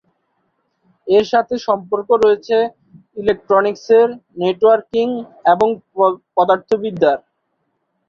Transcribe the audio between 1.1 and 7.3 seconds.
এর সাথে সম্পর্ক রয়েছে ইলেকট্রনিক্সের, নেটওয়ার্কিং এবং পদার্থবিদ্যার।